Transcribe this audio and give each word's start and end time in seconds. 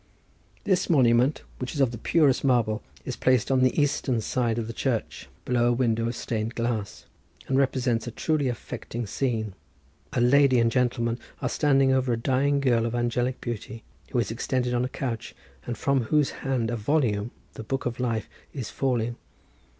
This 0.63 0.89
monument, 0.89 1.43
which 1.59 1.75
is 1.75 1.79
of 1.79 1.91
the 1.91 1.99
purest 1.99 2.43
marble, 2.43 2.81
is 3.05 3.15
placed 3.15 3.51
on 3.51 3.61
the 3.61 3.79
eastern 3.79 4.19
side 4.19 4.57
of 4.57 4.65
the 4.65 4.73
church, 4.73 5.29
below 5.45 5.67
a 5.67 5.71
window 5.73 6.07
of 6.07 6.15
stained 6.15 6.55
glass, 6.55 7.05
and 7.47 7.55
represents 7.55 8.07
a 8.07 8.11
truly 8.11 8.47
affecting 8.47 9.05
scene: 9.05 9.53
a 10.11 10.19
lady 10.19 10.57
and 10.59 10.71
gentleman 10.71 11.19
are 11.39 11.49
standing 11.49 11.91
over 11.93 12.11
a 12.13 12.17
dying 12.17 12.59
girl 12.59 12.87
of 12.87 12.95
angelic 12.95 13.39
beauty 13.41 13.83
who 14.09 14.17
is 14.17 14.31
extended 14.31 14.73
on 14.73 14.83
a 14.83 14.89
couch, 14.89 15.35
and 15.67 15.77
from 15.77 16.05
whose 16.05 16.31
hand 16.31 16.71
a 16.71 16.75
volume, 16.75 17.29
the 17.53 17.61
Book 17.63 17.85
of 17.85 17.99
Life, 17.99 18.27
is 18.55 18.71
falling. 18.71 19.17